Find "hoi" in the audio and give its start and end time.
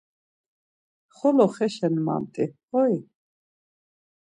2.69-2.95